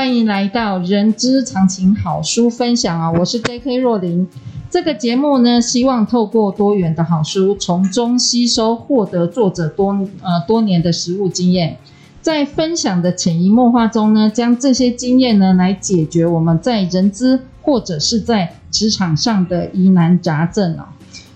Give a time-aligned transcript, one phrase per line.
[0.00, 3.10] 欢迎来到人之常情好书分享啊！
[3.10, 3.76] 我是 J.K.
[3.76, 4.26] 若琳。
[4.70, 9.92] 这个节目呢，希望透过多元的好书，从中吸收获得作者多
[10.22, 11.76] 呃多年的实务经验，
[12.22, 20.84] 在分享的潜移默化中呢，将这些经验呢来解决我们在人资或者是在职场上的疑难杂症哦。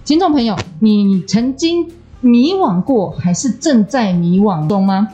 [0.06, 1.86] 听众朋友，你曾经
[2.22, 5.10] 迷惘过，还是正在迷惘中吗？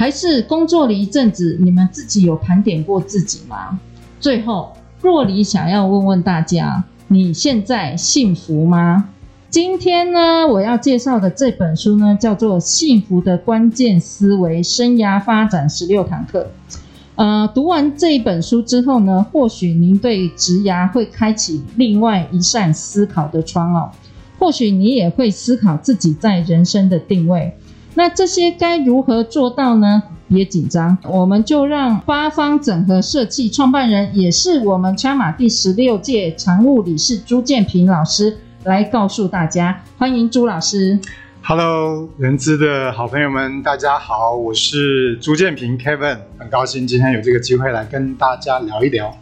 [0.00, 3.78] 还是工作了一阵子，你们自己有盘点过自己吗？
[4.18, 9.10] 最后，若离想要问问大家，你现在幸福吗？
[9.50, 16.50] 今天呢，我要介绍的这本书呢，叫做《幸福的关键思维：生涯发展十六堂课》。
[17.16, 23.90] 呃，读完这一本书之后呢，或许您对职涯会开启另外一扇思考的窗哦。
[24.38, 27.54] 或许你也会思考自己在人生的定位。
[27.94, 30.02] 那这些该如何做到呢？
[30.28, 39.82] 别紧张，我们就让八方整合设计创办人，也是我们枪马第十六届常务理事朱建平老师来告诉大家。
[39.98, 41.00] 欢迎朱老师。
[41.42, 49.12] Hello，人资的好朋友们，大家好，我是朱建平 Kevin，很高兴今天有这个机会来跟大家聊一聊。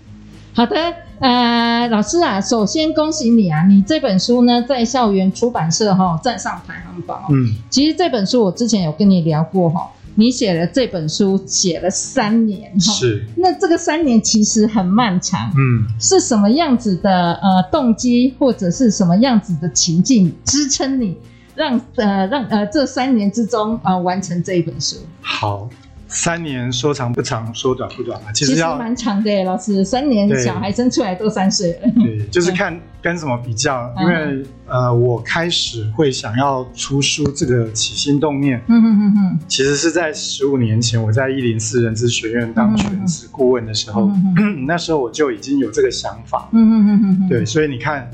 [0.53, 0.77] 好的，
[1.21, 7.25] 呃，老师啊，首先恭喜你啊，你这本书呢在校园出版社哈、哦、站上排行榜。
[7.31, 15.51] 嗯，其实这本书我之前有跟你聊过哈、哦，你写了这本书写了三年哈，是，那这个三年其实很漫长。
[15.57, 21.17] 嗯，是什么样子的呃动机或者是什么样子的情境支撑你
[21.57, 24.97] 让呃让呃这三年之中啊、呃、完成这一本书？
[25.21, 25.69] 好。
[26.09, 28.33] 三年说长不长，说短不短嘛。
[28.33, 29.85] 其实蛮长的耶，老师。
[29.85, 31.91] 三年小孩生出来都三岁了。
[32.03, 33.95] 对， 就是看跟什么比较。
[34.01, 46.49] 因为呃，我开始会想要出书这个起心动念，嗯嗯嗯嗯，其实是在十五年前，我在一零四人资学院当全职顾问的时候，嗯， 那时候我就已经有这个想法。
[46.53, 48.11] 嗯嗯嗯嗯，对，所以你看，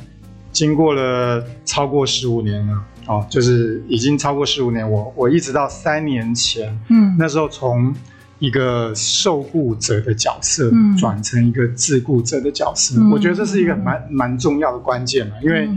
[0.51, 2.75] 经过了超过十五年了。
[3.07, 7.95] 哦，就是已经超过十五年，我我一直到三年前，嗯，那时候从
[8.39, 15.69] 一个受雇者的角色转成一个自雇者的角色，嗯，我觉得这是一个蛮蛮重要的关键嘛，因为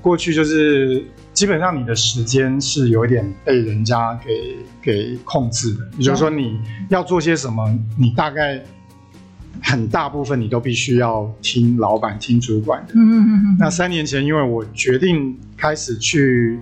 [0.00, 6.60] 过去就是基本上你的时间是有点被人家给给控制的，也就是说你
[6.90, 7.66] 要做些什么，
[7.98, 8.62] 你大概
[9.60, 12.94] 很大部分你都必须要听老板、听主管的。
[12.94, 13.56] 嗯嗯嗯。
[13.58, 16.58] 那三年前，因为我决定开始去。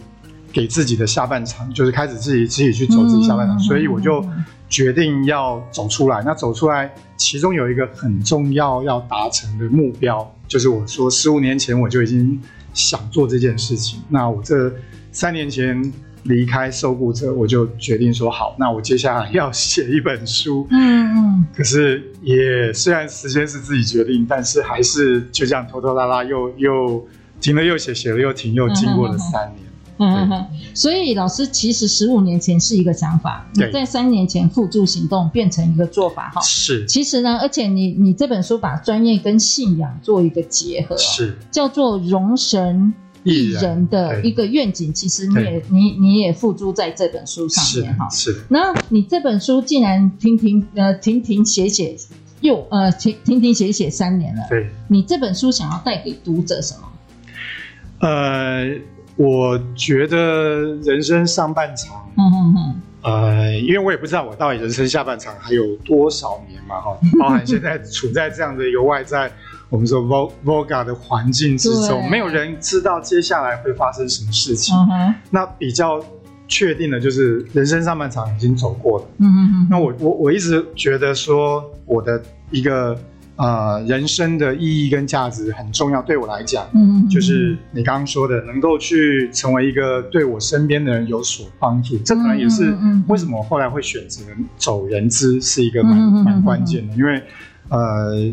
[0.53, 4.21] 给自己的下半场，就是开始自己自己去走自己下半场，嗯，所以我就
[4.69, 6.21] 决定要走出来。
[6.25, 12.37] 那走出来，其中有一个很重要要达成的目标，就是我说十五年前我就已经
[12.75, 14.01] 想做这件事情。
[14.09, 14.75] 那我这
[15.13, 15.81] 三年前
[16.25, 20.67] 离开受雇者，我就决定说好，那我接下来要写一本书。
[20.71, 21.47] 嗯嗯。
[21.55, 27.07] 可是也虽然时间是自己决定，但是还是就这样拖拖拉拉，又又
[27.41, 29.57] 停了又写，写了又停，又经过了三年。
[30.03, 36.41] 嗯嗯哼，所以老师其实十五年前是一个想法，你在三年前付诸行动，变成一个做法哈。
[36.41, 44.93] 是，其实呢，而且你你这本书把专业跟信仰做一个结合，是叫做容神益人的一个愿景。
[44.93, 48.09] 其实你也你你也付诸在这本书上面哈。
[48.11, 51.97] 是，那你这本书竟然停停呃停停写写
[52.41, 58.09] 又呃停停停写写三年了，对，你这本书想要带给读者什么？
[58.09, 58.81] 呃。
[59.17, 69.31] 我觉得人生上半场，嗯嗯嗯，呃，因为我也不知道我到底人生下半场还有多少年嘛，哈，包含现在处在这样的一个外在，
[69.71, 70.03] 我们说
[70.45, 74.77] Volga 的环境之中，没有人知道接下来会发生什么事情。
[74.77, 76.05] 嗯、那比较
[76.47, 79.07] 确定的就是人生上半场已经走过了。
[79.19, 82.95] 嗯嗯嗯，那我我我一直觉得说我的一个。
[83.37, 92.77] 呃，人生的意义跟价值很重要，对我来讲，嗯，就是你刚刚说的，能够去成为一个对我身边的人有所帮助，这可能也是
[93.09, 94.21] 为什么我后来会选择
[94.59, 97.23] 走人资是一个蛮蛮关键的，因为
[97.71, 98.31] 呃，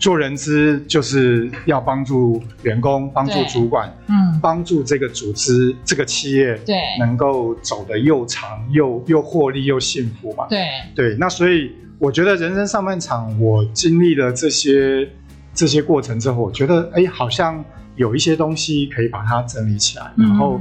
[0.00, 10.46] 做人资就是要帮助员工，帮助主管，嗯，帮助这个组织、这个企业，对，能够走得又长又又获利又幸福嘛。
[10.48, 10.66] 对
[10.96, 15.08] 对，那所以我觉得人生上半场，我经历了这些
[15.54, 17.64] 这些过程之后，我觉得哎，好像。
[17.96, 20.60] 有一些东西可以把它整理起来，然后，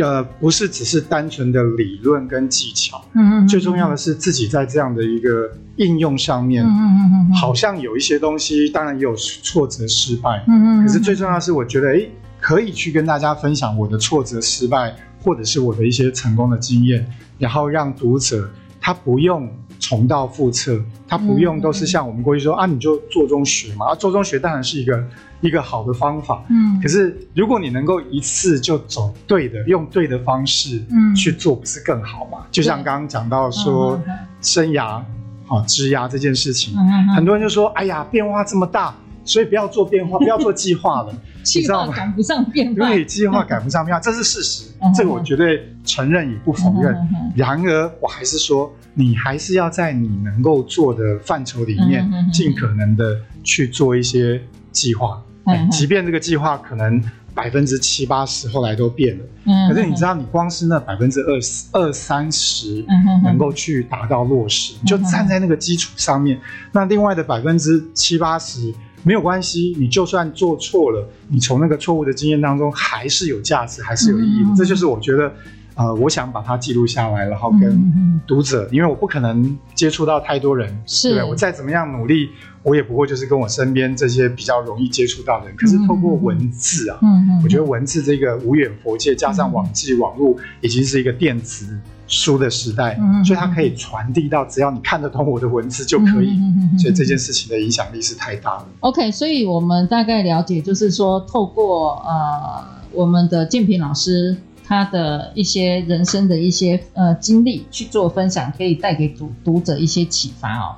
[0.00, 12.06] 呃，不是只是单纯的理论跟技巧，嗯嗯，最重要的是自己在这样的一个应用上面，嗯嗯，好像有一些东西，当然也有挫折失败，嗯嗯，可是最重要的是，我觉得，哎，
[12.40, 17.04] 可以去跟大家分享我的挫折失败，或者是我的一些成功的经验，
[17.38, 18.48] 然后让读者
[18.80, 25.04] 他不用重蹈覆辙，他不用都是像我们过去说啊，你就做中学嘛，啊，做中学当然是一个。
[25.40, 32.38] 一个好的方法，嗯，可是如果你能够一次就走对的，用对的方式，嗯，去做，不是更好吗？
[32.50, 33.96] 就像刚刚讲到说，
[34.40, 35.00] 生涯
[35.46, 36.76] 啊，职涯这件事情，
[37.14, 38.92] 很多人就说，哎呀，变化这么大，
[39.24, 46.94] 所以不要做变化，不要做计划了，计划赶不上变化，对，计划赶不上变化，这是事实，这个我绝对承认也不否认。
[47.34, 54.40] 然而，我还是说，你还是要在你能够做的范畴里面，尽可能的去做一些
[54.72, 55.22] 计划。
[55.70, 57.02] 即便这个计划可能
[57.34, 62.84] 百分之七八十后来都变了，嗯，可是你知道，你光是那百分之二十二三十
[63.24, 66.38] 能够去达到落实，你就站在那个基础上面，
[66.72, 74.50] 那另外的百分之七八十没有关系，你就算做错了，你从那个错误的经验当中还是有价值，还是有意义的。
[74.56, 75.32] 这就是我觉得。
[75.78, 82.30] 呃，我想把它记录下来，然后跟读者，嗯、因为我不可能接触到太多人，是对，我再怎么样努力，
[82.64, 85.54] 我也不会就是跟我身边这些比较容易接触到的人。
[85.56, 91.78] 可是透过文字啊，嗯、我觉得文字这个无远佛界，加上网际网络已经是一个电子
[92.08, 96.30] 书的时代，嗯、所以它可以传递到只要你看得懂我的文字就可以。
[96.30, 98.66] 嗯、所以这件事情的影响力是太大了。
[98.80, 104.36] OK，所以我们大概了解，就是说透过呃我们的建平老师。
[104.70, 110.76] 他的一些人生的一些呃经历去做分享，可以带给读读者一些启发哦。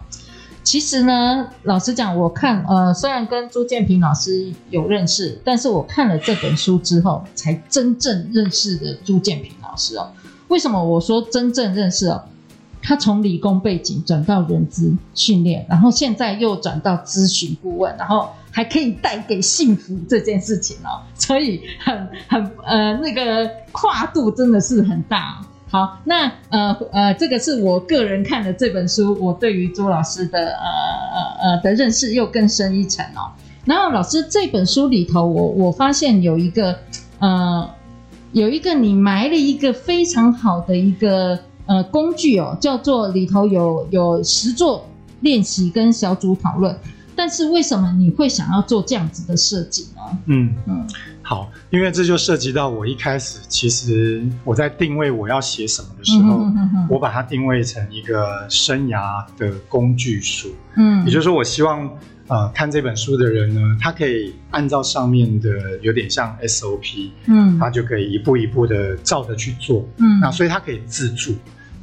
[0.62, 10.08] 其实呢，老实讲，我看呃虽然跟朱建平老师有认识，但是我看了这本书之后，才真正认识的朱建平老师哦。
[10.50, 12.22] 为什么我说真正认识哦？
[12.82, 18.28] 他从理工背景转到人资训练，然后现在又转到咨询顾问，然后。
[18.52, 25.40] 还可以带给幸福这件事情哦， 所以很很呃那个跨度真的是很大。
[25.70, 30.66] 好，那呃呃这个是我个人看的这本书，我对于朱老师的呃
[31.14, 33.30] 呃呃的认识又更深一层哦。
[33.66, 36.76] 然后老师这本书里头，我我发现有一个
[37.20, 37.70] 呃
[38.32, 44.86] 有一个你埋了一个非常好的一个呃工具哦，叫做里头有有实作
[45.20, 46.76] 练习跟小组讨论。
[47.16, 50.18] 但是为什么你会想要做这样子的设计呢？
[50.24, 50.86] 嗯嗯，
[51.20, 60.48] 好，因为这就涉及到我一开始，其实我在定位我要写什么的时候，嗯、哼哼我把它定位成一个生涯的工具书。
[60.76, 61.90] 嗯，也就是说，我希望
[62.30, 69.84] 呃看这本书的人呢，他可以按照上面的有点像 SOP，嗯，他就可以一步一步的照着去做。
[69.98, 71.34] 嗯，那所以他可以自助，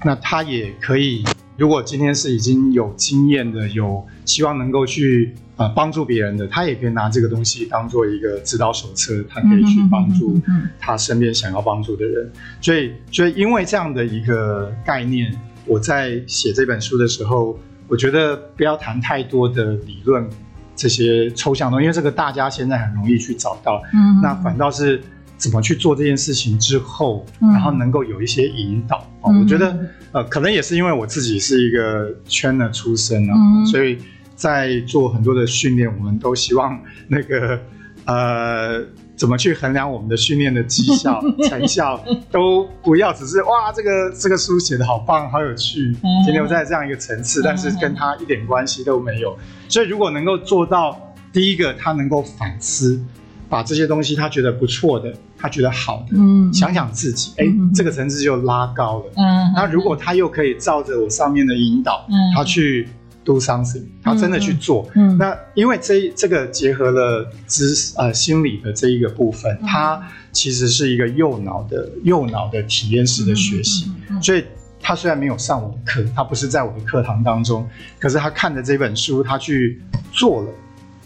[0.06, 1.26] 那他也可以。
[1.58, 10.40] 如果今天是已经有经验的，有希望能够去呃帮助别人的，他也可以拿这个东西当做一个指导手册，他可以去帮助
[10.80, 12.32] 他身边想要帮助的人。
[12.62, 20.30] 所以，所以因为这样的一个概念，我在写这本书的时候，我觉得不要谈太多的理论
[20.78, 23.84] 这些抽象东西，因为这个大家现在很容易去找到。
[23.94, 25.02] 嗯，那反倒是。
[25.40, 29.78] 怎么去做这件事情之后，然后能够有一些引导我觉得，
[30.12, 34.00] 呃，可能也是因为我自己是一个 trainer 出身啊，嗯、所以
[34.36, 37.62] 在做很多的训练，我们都希望那个
[38.06, 38.80] 呃，
[39.18, 41.20] 怎么去衡量我们的训练的绩效、
[41.50, 42.00] 成效，
[42.32, 45.94] 都不要只是哇，这个这个书写的好棒、好有趣，
[46.26, 49.38] 停留在这样一个层次，但是跟他一点关系都没有。
[49.68, 50.98] 所以如果能够做到
[51.34, 53.04] 第一个，他能够反思。
[53.50, 59.06] 把这些东西他觉得不错的，他觉得好的，嗯，想想自己，哎，这个层次就拉高了。
[59.16, 62.90] 嗯，那如果他又可以照着我上面的引导，嗯，他去
[63.28, 73.92] do something，他真的去做，嗯，那因为这这个结合了知识呃心理的这一个部分，它其实是一个右脑的右脑的体验式的学习，
[74.22, 74.46] 所以
[74.80, 77.68] 他虽然没有上我的课，他不是在我的课堂当中，
[78.00, 79.82] 可是他看着这本书，他去
[80.14, 80.50] 做了。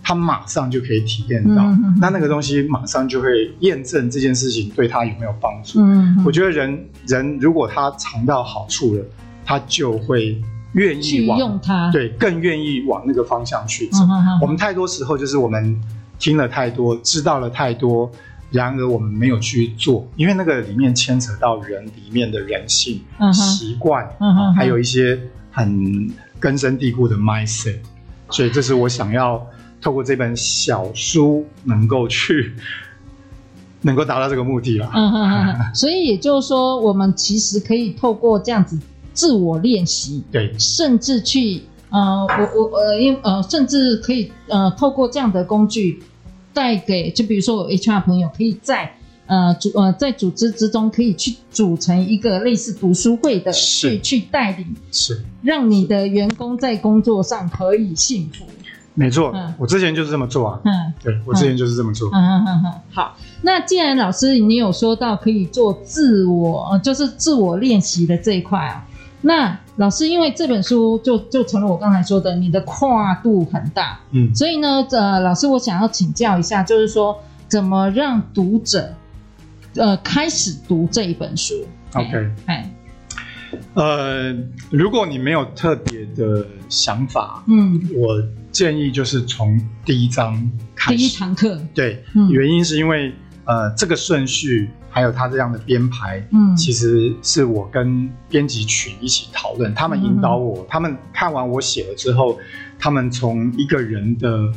[0.03, 5.79] 他马上就可以体验到，嗯、那那个东西马上就会验证这件事情对他有没有帮助。
[5.79, 9.05] 嗯、我觉得人人如果他尝到好处了，
[9.45, 10.41] 他就会
[10.73, 13.99] 愿意往用它，对，更愿意往那个方向去走。
[14.03, 15.79] 嗯、哼哼我们太多时候就是我们
[16.17, 18.09] 听了太多，知道了太多，
[18.51, 24.09] 然而我们没有去做，因为那个里面牵扯到人里面的人性、嗯、习惯、
[24.55, 25.19] 还有一些
[25.51, 26.09] 很
[26.39, 27.79] 根深蒂固的 mindset。
[28.29, 29.45] 所以这是我想要
[29.81, 32.55] 透过这本小书能够去
[33.81, 34.89] 能够达到这个目的了。
[35.73, 38.79] 所以也就是说，我们其实可以透过这样子。
[39.13, 42.25] 自我练习，对，甚至去呃，
[42.55, 46.01] 我我呃，因呃，甚至可以呃，透过这样的工具
[46.53, 48.93] 带给，就比如说我 HR 朋友，可以在
[49.27, 55.21] 呃组呃在组织之中，可以去组成一个类似读书会的，去去带领，是。
[55.41, 58.45] 让你的员工在工作上可以幸福。
[58.93, 62.73] 没错，嗯，我之前就是这么做啊，嗯，对我之前就是这么做，嗯嗯嗯嗯。
[62.93, 68.85] 好，那既然老师你有说到可以做自我，就是自我练习的这一块啊。
[69.21, 77.15] 那老师，因为这本书就就成了我刚才说的，你的跨度很大，嗯，所以呢，呃，老师，我想要请教一下，就是说，
[77.47, 78.93] 怎么让读者，
[79.75, 81.53] 呃，开始读这一本书
[81.93, 82.71] ？OK，哎，
[83.75, 84.35] 呃，
[84.71, 90.33] 如果你没有特别的想法，嗯，我建议就是从第一章
[90.75, 93.13] 开始，第一堂课，对，嗯，原因是因为。
[93.51, 102.39] 呃，这个顺序还有他这样的编排，嗯，其实是我跟编辑群一起讨论，他们引导我，嗯、他们看完我写了之后，
[102.79, 104.49] 他们从一个人的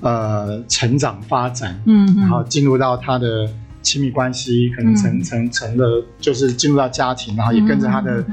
[0.00, 3.50] 呃成长发展，嗯，然后进入到他的
[3.82, 8.24] 亲密关系，可能成、嗯、成成了就是进入到家庭，然后也跟着他的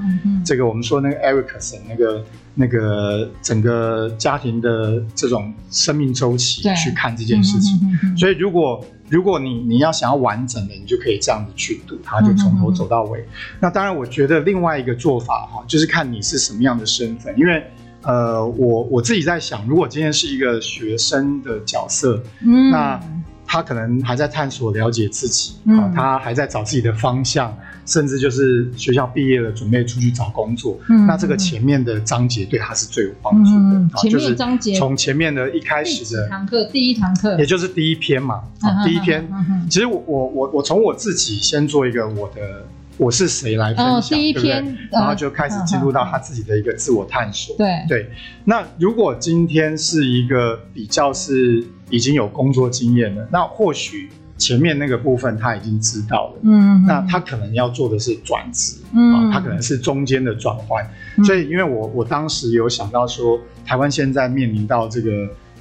[0.46, 2.24] 这个我们说那个 Erikson 那个
[2.55, 8.83] 那个整个家庭的这种生命周期去看这件事情，嗯、所以如果。
[9.10, 13.19] 如果你你要想要完整的，你就可以这样子去读它，就从头走到尾。
[13.19, 13.27] 嗯、
[13.60, 17.31] 那当然，我觉得另外一个做法哈，就是看你是什么样的身份。
[17.38, 17.63] 因为
[18.01, 23.00] 呃，我我自己在想，如果今天是一个学生的角色，嗯，那
[23.45, 27.55] 他可能还在探索了解自己，嗯，他还在找自己的方向。
[27.86, 30.80] 甚至就是学校毕业了，准备出去找工作。
[30.90, 33.58] 嗯，那这个前面的章节对他是最有帮助的。
[33.58, 38.42] 嗯，前面章节从前面的一开始的堂课，第一堂课，也就是第一篇嘛。
[38.62, 39.28] 啊，第一篇，
[39.70, 42.66] 其实我我我我从我自己先做一个我的
[42.98, 44.88] 我是谁来分享，第一篇，对不对？
[44.92, 47.56] 然后就开始进入到他自己的一个自我探索。
[47.58, 48.10] 对对。
[48.46, 54.10] 那如果今天是一个比较是已经有工作经验的，那或许。
[54.36, 60.84] 前面那个部分他已经知道了，嗯，那他可能要做的是转职，嗯，他可能是中间的转换，
[61.18, 65.12] 嗯，所以因为我我当时有想到说，台湾现在面临到这个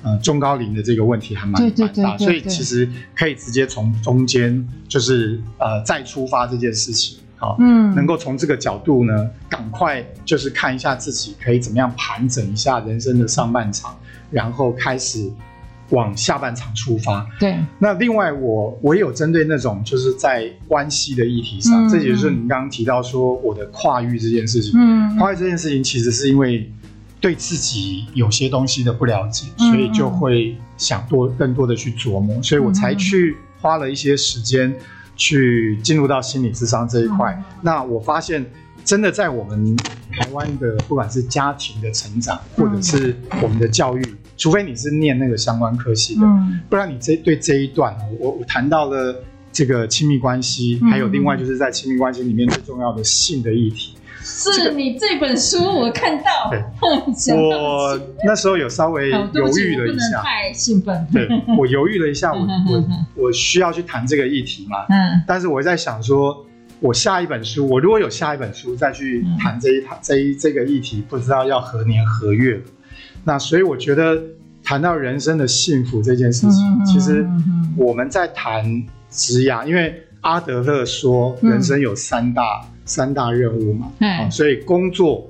[0.02, 13.94] 呃中高龄的这个问题还蛮蛮大，所以其实可以直接从中间就是呃再出发这件事情，好，嗯，能够从这个角度呢，赶快就是看一下自己可以怎么样盘整一下人生的上半场，
[14.30, 15.30] 然后开始。
[15.92, 17.26] 往下半场出发。
[17.38, 24.72] 对，那另外我我也有针对那种就是在关系的议题上，嗯、这也就是您刚刚提到说我的跨域这件事情。
[24.74, 26.70] 嗯，跨域这件事情其实是因为
[27.20, 34.74] 对自己有些东西的不了解，嗯、所以就会想多更多的去琢磨，所以我才去花了一些时间
[35.16, 37.32] 去进入到心理智商这一块。
[37.38, 38.44] 嗯、那我发现。
[38.84, 44.02] 真的在我们台湾的，不管是家庭的成长，或者是我们的教育，
[44.36, 46.26] 除非你是念那个相关科系的，
[46.68, 49.22] 不然你这对这一段，我我谈到了
[49.52, 53.94] 这个亲密关系，还有另外就是在亲密关系里面最重要的性的议题。
[54.24, 56.62] 是你这本书我看到，对，
[57.36, 62.84] 我那时候有稍微犹豫了一下，太兴奋，对， 我犹豫了一下，我我
[63.24, 66.46] 我需要去谈这个议题嘛，嗯，但是我在想说。
[66.80, 72.62] 我下一本书，我如果有下一本书再去谈这一谈、嗯、这一这个议题，不知道要何年何月了。
[73.24, 74.20] 那所以我觉得
[74.62, 77.26] 谈到人生的幸福这件事情，嗯、其实
[77.76, 78.64] 我们在谈
[79.10, 83.92] 职涯，因为阿德勒说人生有三大、嗯、三大任务嘛，
[84.30, 85.28] 所以工作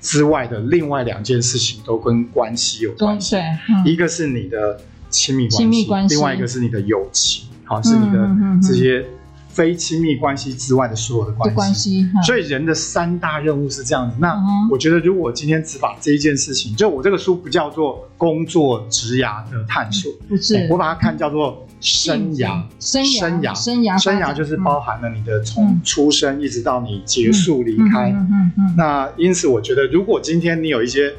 [0.00, 4.80] 之外的另外两件事情都跟关系有关系、嗯，一个是你的
[5.10, 8.28] 亲密关系，关系，另外一个是你的友情，好、啊，是你的
[8.62, 9.04] 这些。
[9.52, 14.16] 非亲密关系之外的所有的关系，关系，所以人的三大任务是这样子。
[14.18, 14.34] 那
[14.70, 28.10] 我觉得，如果我今天只把这一件事情，就我这个书不叫做工作职涯的探索，不是，我把它看叫做生涯，生涯，生涯，生涯，就是包含了你的从出生一直到你结束离开。
[28.10, 28.74] 嗯嗯嗯。
[28.76, 31.12] 那因此，我觉得，如果今天你有一些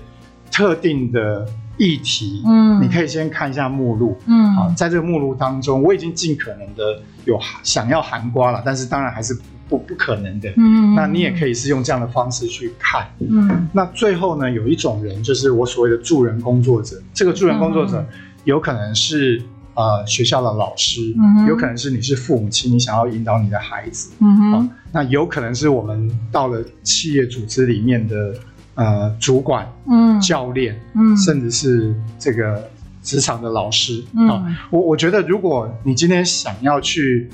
[0.52, 1.46] 特定的
[1.78, 7.02] 议题，嗯，你可以先看一下目录，嗯，好，在这个目录当中，我已经尽可能的。
[7.26, 9.34] 有想要含瓜了，但是当然还是
[9.70, 10.50] 不不可能的。
[10.58, 13.08] 嗯，那你也可以是用这样的方式去看。
[13.20, 17.02] 嗯，那最后呢，有一种人就是我所谓的助人工作者。
[17.14, 18.06] 这个助人工作者
[18.44, 19.42] 有可能是
[19.74, 24.12] 呃学校的老师，嗯，有可能是你是父母亲，你想要引导你的孩子。
[24.20, 28.36] 嗯哼，哦，那有可能是我们到了企业组织里面的
[28.76, 32.70] 呃主管、嗯，教练，嗯，甚至是这个。
[33.04, 37.30] 职场的老师啊，我我觉得，如果你今天想要去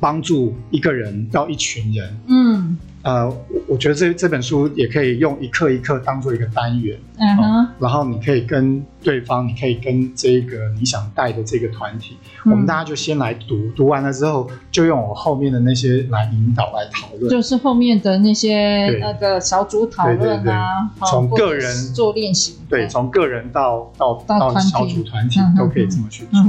[0.00, 2.78] 帮助一个人到一群人，嗯。
[3.04, 3.36] 呃，我
[3.68, 26.40] 我觉得这这本书也可以用一课一课当做一个单元，嗯然后你可以跟对方，你可以跟这个你想带的这个团体，嗯、我们大家就先来读，读完了之后就用我后面的那些来引导来讨论，就是后面的那些那个小组讨论啊，从个人做练习，对，从个人到到到小组团体都可以这么去做，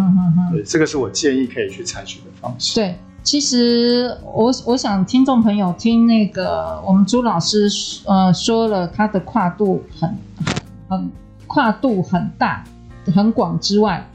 [0.54, 2.96] 对，这个是我建议可以去采取的方式，对。
[3.26, 7.68] 其实我我想听众朋友听那个我们朱老师
[8.06, 10.08] 呃说了他的跨度很
[10.46, 10.56] 很
[10.88, 11.12] 很
[11.48, 12.64] 跨度很大
[13.08, 14.08] 很广之外，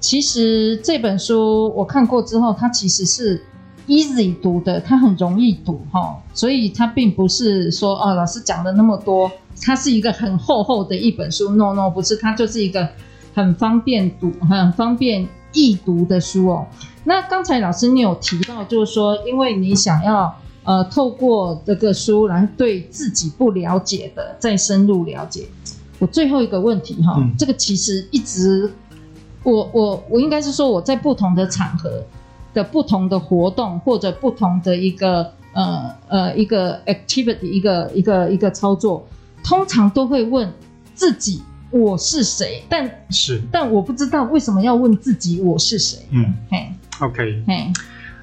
[0.00, 3.40] 其实这本书我看过之后，它其实是
[3.86, 9.30] easy 读的，它很容易读哈，所以它并不是说哦老师讲了那么多，
[9.62, 12.88] 它是一个很厚厚的一本书，no no 不是，它就是一个
[13.32, 16.66] 很方便读很方便易读的书哦。
[17.06, 20.34] 那刚才老师你有提到，就是说，因为你想要
[20.64, 25.46] 呃透过这个书来对自己不了解的再深入了解。
[26.00, 28.70] 我最后一个问题哈，嗯、这个其实一直
[29.44, 32.04] 我我我应该是说我在不同的场合
[32.52, 39.06] 的不同的活动或者不同的一个呃呃一个 activity 一个一个一个操作，
[39.44, 40.52] 通常都会问
[40.94, 46.00] 自己我是谁，但是但我不知道为什么要问自己我是谁。
[46.10, 46.72] 嗯，嘿。
[47.00, 47.42] OK，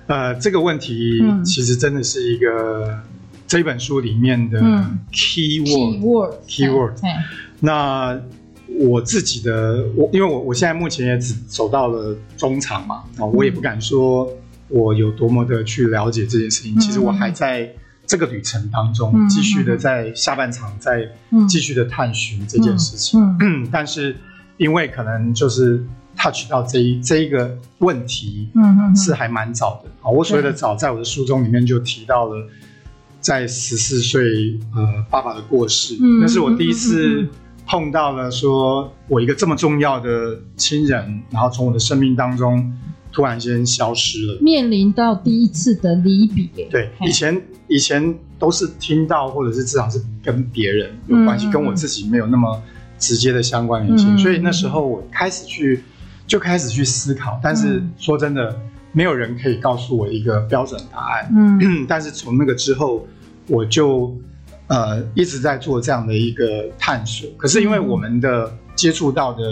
[0.07, 3.01] 呃，这个问题其实真的是一个、嗯、
[3.47, 4.59] 这一本书里面的
[5.11, 6.97] key word，key word。
[7.59, 8.19] 那
[8.79, 14.27] 我自己的，我因为我我现在目前也只走到了中场嘛，啊，我也不敢说
[14.69, 16.75] 我有多么的去了解这件事情。
[16.75, 17.71] 嗯、其实我还在
[18.07, 21.07] 这个旅程当中，继续的在下半场在
[21.47, 23.19] 继续的探寻这件事情。
[23.71, 24.15] 但是
[24.57, 25.85] 因为可能就是。
[26.15, 29.89] Touch 到这一这一个问题，嗯嗯是还蛮早的。
[30.01, 30.09] 啊。
[30.09, 32.47] 我所谓的早，在我的书中里面就提到了，
[33.19, 37.27] 在十四岁，呃，爸爸的过世，那是我第一次
[37.65, 42.71] 碰到了，说我一个这么重要的亲人，然后从我的生命当中
[43.11, 46.67] 突然间消失了，面临到第一次的离别。
[46.69, 52.61] 对，以前以前都是听到，或者是至少是跟别人有关系，跟我自己没有那么
[52.99, 55.83] 直接的相关联性，所以那时候我开始去。
[56.25, 61.29] 就开始去思考，但是说真的，嗯、没有人可以告诉我一个标准答案。
[61.35, 63.05] 嗯， 但是从那个之后，
[63.47, 64.15] 我就
[64.67, 66.45] 呃一直在做这样的一个
[66.79, 67.29] 探索。
[67.37, 69.43] 可是因为我们的接触到的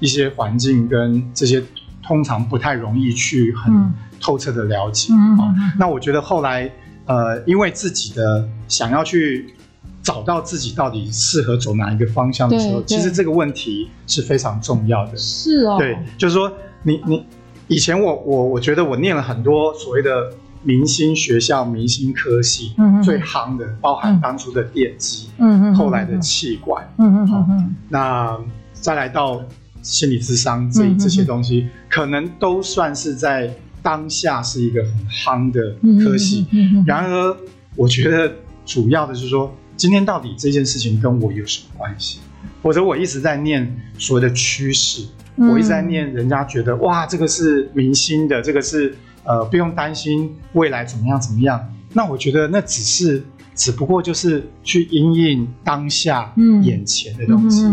[0.00, 1.62] 一些环境跟这些，
[2.02, 5.12] 通常不太容易去很透彻的了解。
[5.12, 6.70] 嗯、啊，那我觉得后来
[7.06, 9.54] 呃，因为自己的想要去。
[10.02, 15.16] 找到自己到底适合走哪一个方向的时候，其实这个问题是非常重要的。
[15.16, 16.50] 是哦，对，就是说
[16.82, 17.26] 你你
[17.66, 20.32] 以前我我我觉得我念了很多所谓的
[20.62, 28.38] 明星学校、明星科系，嗯，最夯的，包含当初的电机，嗯嗯，后来的气管，嗯嗯嗯，那
[28.72, 29.42] 再来到
[29.82, 36.46] 心理智商这这些东西，可能都算是在当下是一个很夯的科系。
[36.86, 37.36] 然而，
[37.76, 38.32] 我觉得
[38.64, 39.52] 主要的是说。
[39.78, 42.18] 今天到底这件事情跟我有什么关系？
[42.62, 51.72] 或者我一直在念所谓的趋势，嗯、我一直在念人家觉得哇，这个是明星的，这个是呃不用担心未来怎么样怎么样。
[51.92, 57.64] 那我觉得那只是只不过就是去因应当下眼前的东西。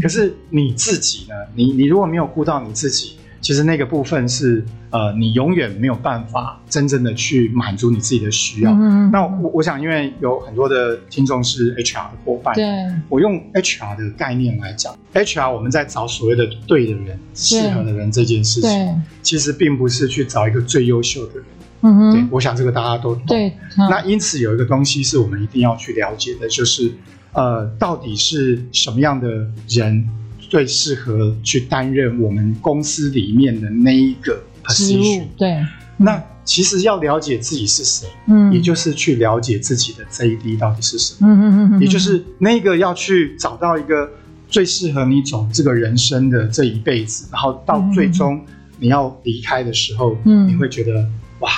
[0.00, 1.34] 可是你自己呢？
[1.54, 3.16] 你你如果没有顾到你自己。
[3.40, 8.72] 其实那个部分是呃，你永远没有办法真正的去满足你自己的需要。
[8.72, 12.64] 嗯，那我我想，因为有很多的听众是 HR 的伙伴，对，
[13.08, 21.44] 我用 HR 的概念来讲，HR 我们在找所谓的对的人、适合的人这件事情，其实并不是去找一个最优秀的人。
[21.82, 23.24] 嗯哼，对，我想这个大家都懂。
[23.26, 23.52] 对，
[23.88, 26.92] 那因此有一个东西是我们一定要去了解的，就是
[27.32, 29.28] 呃，到底是什么样的
[29.68, 30.06] 人。
[30.50, 35.24] 最适合去担任我们公司里面的那一个 position。
[35.38, 35.64] 对，
[35.96, 44.10] 那其实要了解自己是谁，嗯，也就是去了解自己的 JD 到底是什么，嗯嗯嗯，也就是那个要去找到一个
[44.48, 48.44] 最适合你走这个人生的这一辈子，然后到最终
[48.80, 51.08] 你要离开的时候，嗯，你会觉得
[51.38, 51.50] 哇，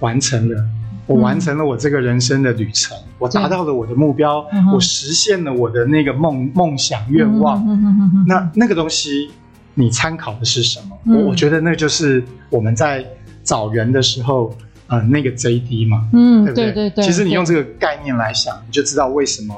[0.00, 0.62] 完成了
[1.06, 7.64] 我完成了我这个人生的旅程，嗯、我达到了我的目标，嗯、我实现了我的那个梦梦想愿望。
[7.68, 9.30] 嗯、那那个东西，
[9.74, 10.98] 你参考的是什么？
[11.04, 13.04] 嗯、我我觉得那就是我们在
[13.44, 14.52] 找人的时候，
[14.88, 16.64] 呃，那个 JD 嘛，嗯，对不对？
[16.72, 17.04] 对对对。
[17.04, 19.54] 其实你用这个概念来想，你就知道为什么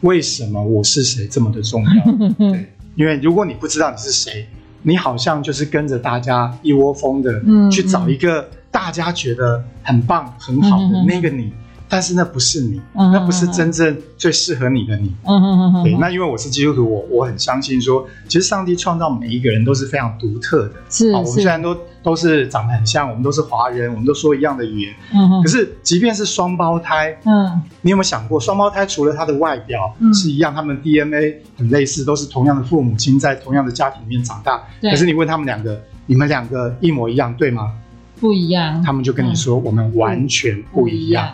[0.00, 2.12] 为什么我是谁这么的重要。
[2.50, 4.46] 对，因为如果你不知道你是谁，
[4.82, 8.48] 你好像就是跟着大家一窝蜂的去找一个。
[8.70, 11.52] 大家觉得很棒、很好的那个你，
[11.88, 15.14] 但是那不是你，那不是真正最适合你的你。
[15.24, 20.74] 嗯哼哼哼，对，那因为我是基督徒，我我很相信说，其实上帝创造每一个人都是非常独特的。
[20.90, 24.94] 是，我们虽然都都是长得很像，我们都是华人，我们都说一样的语言。
[25.14, 34.62] 嗯哼，可是即便是双胞胎，嗯，你有没有想过，双胞胎除了他的外表是一样，嗯、他们 DNA 很类似，都是同样的父母亲在同样的家庭里面长大。
[34.80, 37.72] 对可是你问他们两个，你们两个一模一样，对吗？
[38.20, 41.28] 不一样，他们就跟你说，我们完全不一样。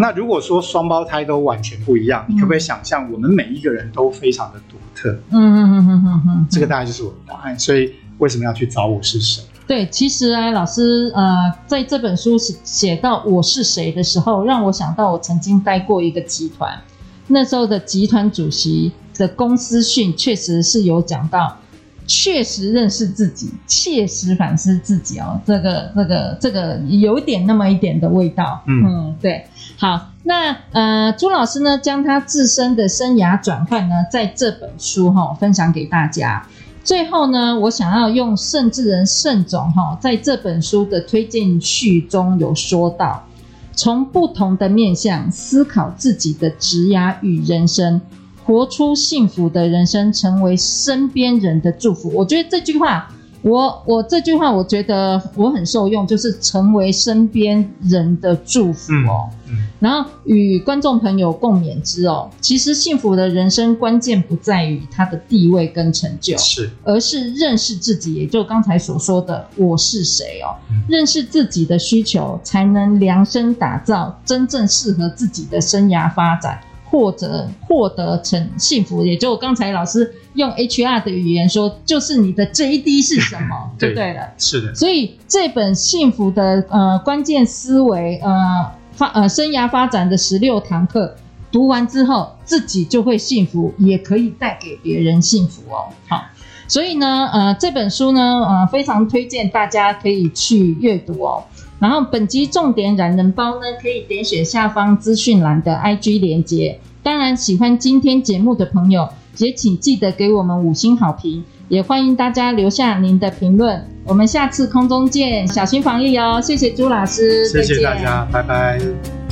[0.00, 5.10] 那如果说双胞胎都完全不一样，你可不可以想象，我们每一个人都非常的独特？
[5.30, 7.58] 嗯嗯嗯嗯嗯嗯，这个大概就是我的答案。
[7.58, 9.42] 所以为什么要去找我是谁？
[9.66, 16.80] 对，其实啊，老师呃，在这本书写写到我是谁的时候，让我想到我曾经待过一个集团，
[17.26, 21.56] 那时候的集团主席的公司训确实是有讲到。
[22.06, 25.40] 确实认识自己，切实反思自己哦。
[25.44, 28.62] 这个、这个、这个有点那么一点的味道。
[28.66, 29.44] 嗯，嗯，对。
[29.76, 36.46] 好，那呃，朱老师呢，将他自身的生涯转换呢，在这本书哈、哦、分享给大家。
[36.82, 43.26] 最后呢，我想要用盛智人盛总哈、哦，在这本书的推荐序中有说到，
[43.74, 48.00] 从不同的面向思考自己的职涯与人生。
[48.46, 52.10] 活出幸福的人生，成为身边人的祝福。
[52.14, 53.10] 我觉得这句话，
[53.42, 59.28] 我我这句话，我觉得我很受用，就是成为身边人的祝福哦。
[59.48, 62.30] 嗯嗯、然后与观众朋友共勉之哦。
[62.40, 70.54] 其实幸福的人生关键不在于他的地位跟成就，是，而是认识自己，也就刚才所说的我是谁哦。
[70.70, 76.60] 嗯、认识自己的需求，才能量身打造真正适合自己的生涯发展。
[76.96, 84.74] 或者获得成幸福，也就刚才老师用 HR 的语言说，就是你的 JD 是什么， 对对了，是的。
[84.74, 91.14] 所以这本幸福的呃关键思维呃发呃生涯发展的十六堂课
[91.52, 95.92] 读完之后，自己就会幸福，也可以带给别人幸福哦。
[96.08, 96.22] 好，
[96.66, 101.44] 所以呢呃这本书呢呃非常推荐大家可以去阅读哦。
[101.78, 106.80] 然后本集重点懒人包呢，可以点选下方资讯栏的 IG 连接。
[107.02, 109.08] 当然，喜欢今天节目的朋友，
[109.38, 113.86] 也请记得给我们五星好评，也欢迎大家留下您的评论。
[114.04, 116.40] 我们下次空中见，小心防疫哦！
[116.40, 119.25] 谢谢朱老师，谢谢大家，拜拜。